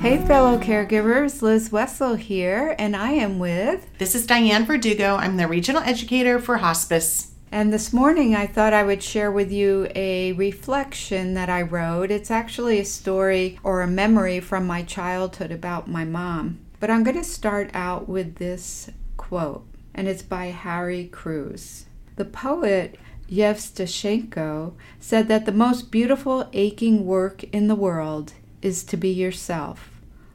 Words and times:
Hey, 0.00 0.24
fellow 0.24 0.58
caregivers, 0.58 1.42
Liz 1.42 1.72
Wessel 1.72 2.14
here, 2.14 2.76
and 2.78 2.94
I 2.94 3.10
am 3.10 3.40
with. 3.40 3.98
This 3.98 4.14
is 4.14 4.26
Diane 4.26 4.64
Verdugo. 4.64 5.16
I'm 5.16 5.36
the 5.36 5.48
regional 5.48 5.82
educator 5.82 6.38
for 6.38 6.58
hospice. 6.58 7.32
And 7.50 7.72
this 7.72 7.92
morning 7.92 8.36
I 8.36 8.46
thought 8.46 8.72
I 8.72 8.84
would 8.84 9.02
share 9.02 9.32
with 9.32 9.50
you 9.50 9.88
a 9.96 10.32
reflection 10.34 11.34
that 11.34 11.50
I 11.50 11.62
wrote. 11.62 12.12
It's 12.12 12.30
actually 12.30 12.78
a 12.78 12.84
story 12.84 13.58
or 13.64 13.82
a 13.82 13.88
memory 13.88 14.38
from 14.38 14.68
my 14.68 14.84
childhood 14.84 15.50
about 15.50 15.90
my 15.90 16.04
mom. 16.04 16.60
But 16.78 16.92
I'm 16.92 17.02
going 17.02 17.16
to 17.16 17.24
start 17.24 17.68
out 17.74 18.08
with 18.08 18.36
this 18.36 18.88
quote, 19.16 19.66
and 19.94 20.06
it's 20.06 20.22
by 20.22 20.46
Harry 20.46 21.08
Crews. 21.08 21.86
The 22.14 22.24
poet 22.24 22.96
Yevtushenko 23.28 24.74
said 25.00 25.26
that 25.26 25.44
the 25.44 25.52
most 25.52 25.90
beautiful 25.90 26.48
aching 26.52 27.04
work 27.04 27.42
in 27.52 27.66
the 27.66 27.74
world 27.74 28.34
is 28.62 28.84
to 28.84 28.96
be 28.96 29.10
yourself. 29.10 29.90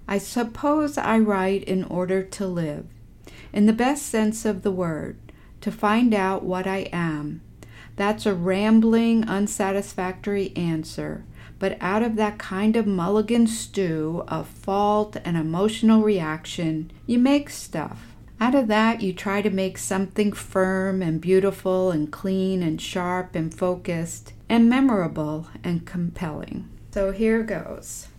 I 0.07 0.17
suppose 0.17 0.97
I 0.97 1.17
write 1.19 1.63
in 1.63 1.83
order 1.85 2.23
to 2.23 2.47
live, 2.47 2.85
in 3.51 3.65
the 3.65 3.73
best 3.73 4.05
sense 4.05 4.45
of 4.45 4.61
the 4.61 4.71
word, 4.71 5.17
to 5.61 5.71
find 5.71 6.13
out 6.13 6.43
what 6.43 6.67
I 6.67 6.89
am. 6.91 7.41
That's 7.95 8.25
a 8.25 8.33
rambling, 8.33 9.23
unsatisfactory 9.27 10.51
answer, 10.55 11.23
but 11.59 11.77
out 11.79 12.03
of 12.03 12.15
that 12.17 12.37
kind 12.37 12.75
of 12.75 12.85
mulligan 12.85 13.47
stew 13.47 14.23
of 14.27 14.47
fault 14.47 15.15
and 15.23 15.37
emotional 15.37 16.01
reaction, 16.01 16.91
you 17.05 17.19
make 17.19 17.49
stuff. 17.49 18.07
Out 18.41 18.55
of 18.55 18.67
that, 18.67 19.01
you 19.01 19.13
try 19.13 19.41
to 19.41 19.49
make 19.49 19.77
something 19.77 20.33
firm 20.33 21.01
and 21.01 21.21
beautiful 21.21 21.91
and 21.91 22.11
clean 22.11 22.61
and 22.61 22.81
sharp 22.81 23.35
and 23.35 23.53
focused 23.53 24.33
and 24.49 24.69
memorable 24.69 25.47
and 25.63 25.85
compelling. 25.85 26.67
So 26.91 27.11
here 27.11 27.43
goes. 27.43 28.09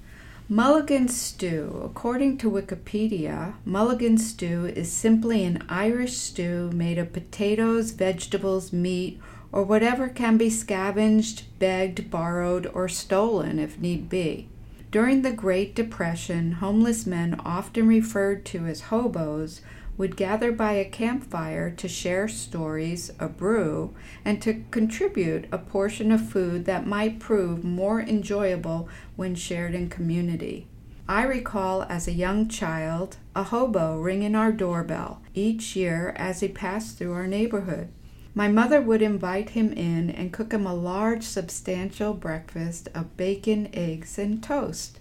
Mulligan 0.49 1.09
stew. 1.09 1.81
According 1.83 2.37
to 2.39 2.51
Wikipedia, 2.51 3.55
mulligan 3.65 4.19
stew 4.19 4.67
is 4.67 4.93
simply 4.93 5.43
an 5.43 5.65
Irish 5.71 6.19
stew 6.19 6.71
made 6.75 6.99
of 6.99 7.15
potatoes, 7.15 7.93
vegetables, 7.93 8.71
meat, 8.71 9.19
or 9.53 9.63
whatever 9.63 10.07
can 10.07 10.37
be 10.37 10.51
scavenged, 10.51 11.45
begged, 11.59 12.11
borrowed, 12.11 12.71
or 12.75 12.91
stolen 12.91 13.59
if 13.59 13.79
need 13.79 14.11
be. 14.11 14.47
During 14.91 15.23
the 15.23 15.33
Great 15.33 15.75
Depression, 15.75 16.53
homeless 16.53 17.07
men, 17.07 17.41
often 17.43 17.89
referred 17.89 18.45
to 18.45 18.67
as 18.67 18.83
hobos, 18.83 19.63
would 19.97 20.17
gather 20.17 20.51
by 20.51 20.73
a 20.73 20.85
campfire 20.85 21.71
to 21.71 21.89
share 21.89 22.27
stories, 22.27 23.13
a 23.21 23.29
brew, 23.29 23.95
and 24.25 24.43
to 24.43 24.65
contribute 24.71 25.47
a 25.53 25.59
portion 25.59 26.11
of 26.11 26.29
food 26.29 26.65
that 26.65 26.87
might 26.87 27.21
prove 27.21 27.63
more 27.63 28.01
enjoyable 28.01 28.89
when 29.17 29.35
shared 29.35 29.75
in 29.75 29.89
community. 29.89 30.67
I 31.09 31.23
recall 31.25 31.83
as 31.83 32.09
a 32.09 32.13
young 32.13 32.49
child 32.49 33.19
a 33.37 33.45
hobo 33.45 33.99
ringing 33.99 34.35
our 34.35 34.51
doorbell 34.51 35.21
each 35.35 35.77
year 35.77 36.15
as 36.17 36.41
he 36.41 36.49
passed 36.49 36.97
through 36.97 37.13
our 37.13 37.27
neighborhood. 37.27 37.89
My 38.35 38.49
mother 38.49 38.81
would 38.81 39.03
invite 39.03 39.51
him 39.51 39.73
in 39.73 40.11
and 40.11 40.33
cook 40.33 40.53
him 40.53 40.67
a 40.67 40.75
large, 40.75 41.23
substantial 41.23 42.15
breakfast 42.15 42.89
of 42.95 43.17
bacon, 43.17 43.69
eggs, 43.73 44.19
and 44.19 44.43
toast. 44.43 44.99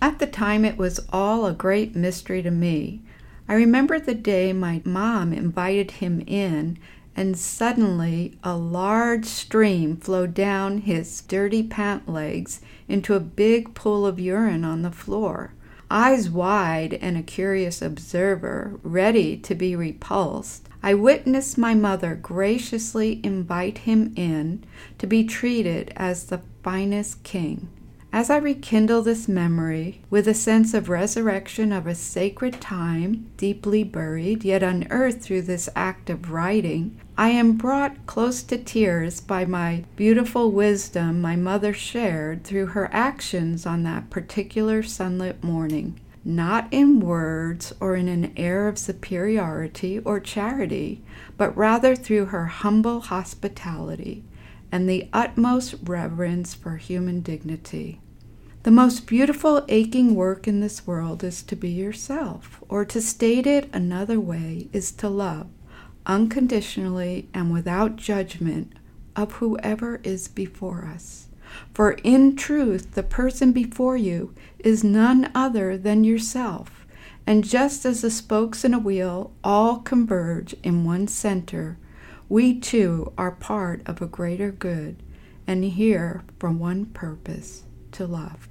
At 0.00 0.18
the 0.18 0.26
time, 0.26 0.64
it 0.64 0.78
was 0.78 1.06
all 1.12 1.46
a 1.46 1.52
great 1.52 1.94
mystery 1.94 2.42
to 2.42 2.50
me 2.50 3.02
I 3.52 3.56
remember 3.56 4.00
the 4.00 4.14
day 4.14 4.54
my 4.54 4.80
mom 4.82 5.34
invited 5.34 5.90
him 5.90 6.22
in, 6.26 6.78
and 7.14 7.36
suddenly 7.36 8.38
a 8.42 8.56
large 8.56 9.26
stream 9.26 9.98
flowed 9.98 10.32
down 10.32 10.78
his 10.78 11.20
dirty 11.20 11.62
pant 11.62 12.08
legs 12.08 12.62
into 12.88 13.12
a 13.12 13.20
big 13.20 13.74
pool 13.74 14.06
of 14.06 14.18
urine 14.18 14.64
on 14.64 14.80
the 14.80 14.90
floor. 14.90 15.52
Eyes 15.90 16.30
wide 16.30 16.94
and 16.94 17.18
a 17.18 17.22
curious 17.22 17.82
observer, 17.82 18.80
ready 18.82 19.36
to 19.36 19.54
be 19.54 19.76
repulsed, 19.76 20.66
I 20.82 20.94
witnessed 20.94 21.58
my 21.58 21.74
mother 21.74 22.14
graciously 22.14 23.20
invite 23.22 23.76
him 23.84 24.14
in 24.16 24.64
to 24.96 25.06
be 25.06 25.24
treated 25.24 25.92
as 25.94 26.24
the 26.24 26.40
finest 26.62 27.22
king. 27.22 27.68
As 28.14 28.28
I 28.28 28.36
rekindle 28.36 29.00
this 29.00 29.26
memory 29.26 30.02
with 30.10 30.28
a 30.28 30.34
sense 30.34 30.74
of 30.74 30.90
resurrection 30.90 31.72
of 31.72 31.86
a 31.86 31.94
sacred 31.94 32.60
time, 32.60 33.30
deeply 33.38 33.84
buried, 33.84 34.44
yet 34.44 34.62
unearthed 34.62 35.22
through 35.22 35.42
this 35.42 35.70
act 35.74 36.10
of 36.10 36.30
writing, 36.30 37.00
I 37.16 37.30
am 37.30 37.56
brought 37.56 38.06
close 38.06 38.42
to 38.42 38.58
tears 38.58 39.22
by 39.22 39.46
my 39.46 39.84
beautiful 39.96 40.52
wisdom 40.52 41.22
my 41.22 41.36
mother 41.36 41.72
shared 41.72 42.44
through 42.44 42.66
her 42.66 42.90
actions 42.92 43.64
on 43.64 43.82
that 43.84 44.10
particular 44.10 44.82
sunlit 44.82 45.42
morning. 45.42 45.98
Not 46.22 46.68
in 46.70 47.00
words 47.00 47.72
or 47.80 47.96
in 47.96 48.08
an 48.08 48.34
air 48.36 48.68
of 48.68 48.78
superiority 48.78 50.00
or 50.00 50.20
charity, 50.20 51.00
but 51.38 51.56
rather 51.56 51.96
through 51.96 52.26
her 52.26 52.44
humble 52.44 53.00
hospitality 53.00 54.22
and 54.70 54.86
the 54.86 55.08
utmost 55.14 55.76
reverence 55.82 56.52
for 56.54 56.76
human 56.76 57.20
dignity. 57.20 58.00
The 58.64 58.70
most 58.70 59.08
beautiful 59.08 59.64
aching 59.68 60.14
work 60.14 60.46
in 60.46 60.60
this 60.60 60.86
world 60.86 61.24
is 61.24 61.42
to 61.42 61.56
be 61.56 61.70
yourself, 61.70 62.62
or 62.68 62.84
to 62.84 63.02
state 63.02 63.44
it 63.44 63.68
another 63.72 64.20
way, 64.20 64.68
is 64.72 64.92
to 64.92 65.08
love 65.08 65.48
unconditionally 66.06 67.28
and 67.34 67.52
without 67.52 67.96
judgment 67.96 68.72
of 69.16 69.32
whoever 69.34 70.00
is 70.04 70.28
before 70.28 70.84
us. 70.84 71.26
For 71.74 71.92
in 72.04 72.36
truth, 72.36 72.94
the 72.94 73.02
person 73.02 73.50
before 73.50 73.96
you 73.96 74.32
is 74.60 74.84
none 74.84 75.32
other 75.34 75.76
than 75.76 76.04
yourself. 76.04 76.86
And 77.26 77.42
just 77.42 77.84
as 77.84 78.02
the 78.02 78.10
spokes 78.10 78.64
in 78.64 78.74
a 78.74 78.78
wheel 78.78 79.32
all 79.42 79.78
converge 79.78 80.54
in 80.62 80.84
one 80.84 81.08
center, 81.08 81.78
we 82.28 82.60
too 82.60 83.12
are 83.18 83.32
part 83.32 83.82
of 83.86 84.00
a 84.00 84.06
greater 84.06 84.52
good 84.52 85.02
and 85.48 85.64
here 85.64 86.22
for 86.38 86.50
one 86.52 86.86
purpose 86.86 87.64
to 87.90 88.06
love. 88.06 88.48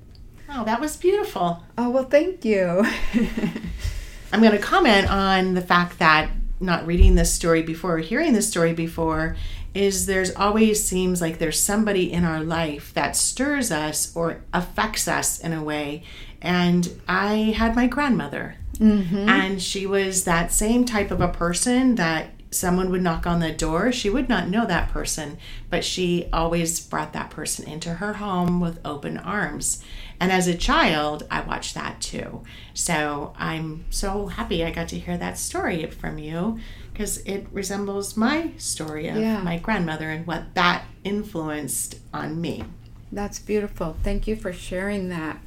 Oh, 0.53 0.66
that 0.66 0.81
was 0.81 0.97
beautiful. 0.97 1.63
Oh, 1.78 1.89
well, 1.89 2.03
thank 2.03 2.44
you. 2.44 2.85
I'm 4.34 4.41
going 4.41 4.51
to 4.51 4.57
comment 4.57 5.09
on 5.09 5.53
the 5.53 5.62
fact 5.62 6.00
that 6.00 6.29
not 6.59 6.85
reading 6.85 7.16
this 7.16 7.34
story 7.34 7.62
before 7.62 7.95
or 7.95 8.00
hearing 8.00 8.34
this 8.34 8.50
story 8.50 8.73
before 8.73 9.38
is 9.73 10.06
there's 10.06 10.35
always 10.35 10.84
seems 10.84 11.22
like 11.22 11.40
there's 11.40 11.59
somebody 11.59 12.11
in 12.11 12.25
our 12.25 12.44
life 12.44 12.94
that 12.94 13.16
stirs 13.16 13.72
us 13.72 14.13
or 14.16 14.44
affects 14.53 15.07
us 15.07 15.40
in 15.40 15.53
a 15.53 15.63
way. 15.63 16.03
And 16.41 17.01
I 17.07 17.53
had 17.57 17.75
my 17.75 17.88
grandmother, 17.88 18.56
mm-hmm. 18.78 19.29
and 19.29 19.61
she 19.61 19.85
was 19.85 20.25
that 20.25 20.51
same 20.51 20.84
type 20.84 21.11
of 21.11 21.22
a 21.22 21.28
person 21.29 21.95
that 21.95 22.31
someone 22.51 22.91
would 22.91 23.01
knock 23.01 23.25
on 23.25 23.39
the 23.39 23.51
door, 23.51 23.91
she 23.91 24.09
would 24.09 24.28
not 24.28 24.50
know 24.50 24.66
that 24.66 24.89
person, 24.89 25.38
but 25.69 25.85
she 25.85 26.28
always 26.34 26.79
brought 26.81 27.13
that 27.13 27.29
person 27.29 27.67
into 27.67 27.95
her 27.95 28.13
home 28.13 28.59
with 28.59 28.79
open 28.84 29.17
arms. 29.17 29.81
And 30.19 30.31
as 30.31 30.47
a 30.47 30.56
child, 30.56 31.25
I 31.31 31.41
watched 31.41 31.73
that 31.75 32.01
too. 32.01 32.44
So 32.73 33.34
I'm 33.38 33.85
so 33.90 34.28
happy 34.28 34.63
I 34.63 34.72
got 34.72 34.90
to 34.90 35.00
hear 35.00 35.17
that 35.17 35.40
story 35.40 35.85
from 35.88 36.17
you 36.17 36.59
because 36.91 37.19
it 37.19 37.47
resembles 37.51 38.17
my 38.17 38.51
story 38.57 39.07
of 39.07 39.17
yeah. 39.17 39.41
my 39.41 39.57
grandmother 39.57 40.09
and 40.09 40.28
what 40.28 40.53
that 40.53 40.84
influenced 41.03 42.00
on 42.13 42.40
me. 42.40 42.66
That's 43.11 43.40
beautiful. 43.40 43.95
Thank 44.03 44.28
you 44.28 44.35
for 44.35 44.51
sharing 44.51 45.09
that. 45.09 45.40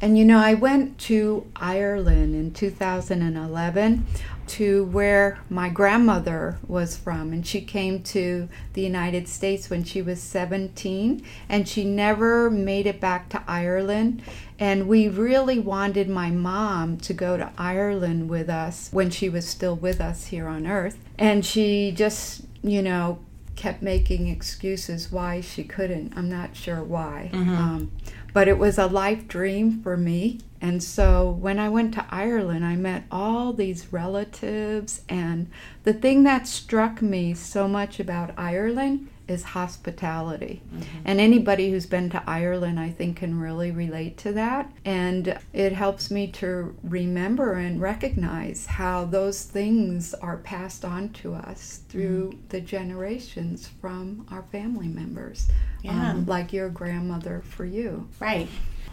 And 0.00 0.18
you 0.18 0.24
know, 0.24 0.38
I 0.38 0.54
went 0.54 0.98
to 1.02 1.46
Ireland 1.54 2.34
in 2.34 2.52
2011 2.52 4.06
to 4.46 4.84
where 4.84 5.38
my 5.48 5.68
grandmother 5.68 6.58
was 6.66 6.96
from, 6.96 7.32
and 7.32 7.46
she 7.46 7.60
came 7.60 8.02
to 8.02 8.48
the 8.72 8.82
United 8.82 9.28
States 9.28 9.70
when 9.70 9.84
she 9.84 10.02
was 10.02 10.22
17, 10.22 11.24
and 11.48 11.68
she 11.68 11.84
never 11.84 12.50
made 12.50 12.86
it 12.86 13.00
back 13.00 13.28
to 13.30 13.42
Ireland. 13.46 14.22
And 14.58 14.88
we 14.88 15.08
really 15.08 15.58
wanted 15.58 16.08
my 16.08 16.30
mom 16.30 16.98
to 16.98 17.12
go 17.12 17.36
to 17.36 17.52
Ireland 17.58 18.28
with 18.28 18.48
us 18.48 18.88
when 18.92 19.10
she 19.10 19.28
was 19.28 19.48
still 19.48 19.76
with 19.76 20.00
us 20.00 20.26
here 20.26 20.46
on 20.46 20.66
earth. 20.66 20.98
And 21.18 21.44
she 21.44 21.92
just, 21.92 22.42
you 22.62 22.82
know, 22.82 23.18
kept 23.62 23.80
making 23.80 24.26
excuses 24.26 25.12
why 25.12 25.40
she 25.40 25.62
couldn't. 25.62 26.12
I'm 26.16 26.28
not 26.28 26.56
sure 26.56 26.82
why. 26.82 27.30
Mm-hmm. 27.32 27.54
Um, 27.54 27.92
but 28.32 28.48
it 28.48 28.58
was 28.58 28.76
a 28.76 28.88
life 28.88 29.28
dream 29.28 29.80
for 29.84 29.96
me. 29.96 30.40
And 30.60 30.82
so 30.82 31.30
when 31.30 31.60
I 31.60 31.68
went 31.68 31.94
to 31.94 32.04
Ireland, 32.10 32.64
I 32.64 32.74
met 32.74 33.04
all 33.08 33.52
these 33.52 33.92
relatives. 33.92 35.02
And 35.08 35.48
the 35.84 35.92
thing 35.92 36.24
that 36.24 36.48
struck 36.48 37.00
me 37.00 37.34
so 37.34 37.68
much 37.68 38.00
about 38.00 38.36
Ireland 38.36 39.08
is 39.28 39.42
hospitality. 39.42 40.62
Mm-hmm. 40.74 40.98
And 41.04 41.20
anybody 41.20 41.70
who's 41.70 41.86
been 41.86 42.10
to 42.10 42.22
Ireland, 42.26 42.78
I 42.78 42.90
think, 42.90 43.18
can 43.18 43.38
really 43.38 43.70
relate 43.70 44.18
to 44.18 44.32
that. 44.32 44.72
And 44.84 45.38
it 45.52 45.72
helps 45.72 46.10
me 46.10 46.28
to 46.32 46.76
remember 46.82 47.54
and 47.54 47.80
recognize 47.80 48.66
how 48.66 49.04
those 49.04 49.44
things 49.44 50.14
are 50.14 50.38
passed 50.38 50.84
on 50.84 51.10
to 51.10 51.34
us 51.34 51.80
through 51.88 52.30
mm-hmm. 52.30 52.48
the 52.48 52.60
generations 52.60 53.68
from 53.80 54.26
our 54.30 54.42
family 54.52 54.88
members, 54.88 55.48
yeah. 55.82 56.10
um, 56.10 56.26
like 56.26 56.52
your 56.52 56.68
grandmother 56.68 57.42
for 57.44 57.64
you. 57.64 58.08
Right. 58.20 58.48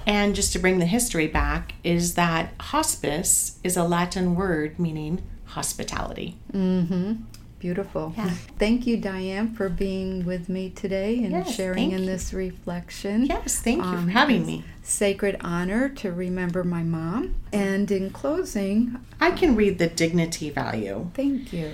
And 0.05 0.35
just 0.35 0.53
to 0.53 0.59
bring 0.59 0.79
the 0.79 0.85
history 0.85 1.27
back, 1.27 1.73
is 1.83 2.15
that 2.15 2.53
hospice 2.59 3.59
is 3.63 3.75
a 3.77 3.83
Latin 3.83 4.35
word 4.35 4.79
meaning 4.79 5.21
hospitality. 5.45 6.37
Mm-hmm. 6.53 7.15
Beautiful. 7.59 8.13
Yeah. 8.17 8.29
Thank 8.57 8.87
you, 8.87 8.95
Diane, 8.97 9.53
for 9.53 9.67
being 9.69 10.25
with 10.25 10.47
me 10.47 10.69
today 10.69 11.17
and 11.23 11.31
Yes, 11.31 11.53
sharing 11.53 11.91
in 11.91 11.99
you. 12.01 12.05
this 12.05 12.33
reflection. 12.33 13.25
Yes, 13.25 13.59
thank 13.59 13.77
you 13.79 13.83
Um, 13.83 14.05
for 14.05 14.11
having 14.11 14.45
me. 14.45 14.63
Sacred 14.81 15.35
honor 15.41 15.89
to 15.89 16.11
remember 16.11 16.63
my 16.63 16.83
mom. 16.83 17.35
And 17.51 17.91
in 17.91 18.11
closing, 18.11 18.95
I 19.19 19.31
can 19.31 19.55
read 19.55 19.77
the 19.77 19.87
dignity 19.87 20.49
value. 20.49 21.11
thank 21.13 21.51
you. 21.53 21.71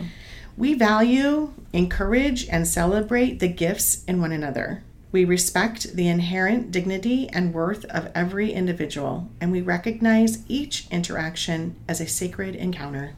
We 0.58 0.74
value, 0.74 1.52
encourage, 1.74 2.48
and 2.50 2.66
celebrate 2.68 3.40
the 3.40 3.48
gifts 3.50 4.04
in 4.06 4.22
one 4.22 4.32
another. 4.32 4.84
We 5.12 5.24
respect 5.26 5.96
the 5.96 6.08
inherent 6.08 6.72
dignity 6.72 7.30
and 7.32 7.54
worth 7.54 7.86
of 7.86 8.10
every 8.16 8.52
individual, 8.54 9.30
and 9.40 9.52
we 9.52 9.62
recognize 9.62 10.40
each 10.48 10.88
interaction 10.92 11.76
as 11.88 12.02
a 12.02 12.08
sacred 12.08 12.56
encounter. 12.56 13.14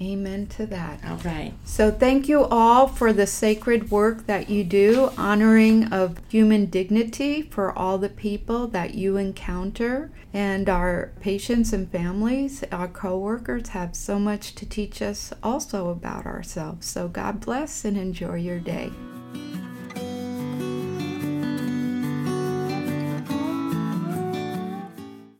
Amen 0.00 0.46
to 0.48 0.66
that. 0.66 1.00
All 1.06 1.16
right. 1.18 1.54
So, 1.64 1.90
thank 1.90 2.28
you 2.28 2.44
all 2.44 2.86
for 2.86 3.12
the 3.12 3.26
sacred 3.26 3.90
work 3.90 4.26
that 4.26 4.50
you 4.50 4.62
do, 4.62 5.10
honoring 5.16 5.90
of 5.92 6.20
human 6.28 6.66
dignity 6.66 7.40
for 7.40 7.76
all 7.76 7.96
the 7.96 8.10
people 8.10 8.66
that 8.68 8.94
you 8.94 9.16
encounter. 9.16 10.10
And 10.34 10.68
our 10.68 11.12
patients 11.20 11.72
and 11.72 11.90
families, 11.90 12.62
our 12.70 12.88
coworkers, 12.88 13.68
have 13.70 13.96
so 13.96 14.18
much 14.18 14.54
to 14.56 14.66
teach 14.66 15.00
us 15.00 15.32
also 15.42 15.88
about 15.88 16.26
ourselves. 16.26 16.86
So, 16.86 17.08
God 17.08 17.40
bless 17.40 17.84
and 17.84 17.96
enjoy 17.96 18.36
your 18.36 18.60
day. 18.60 18.90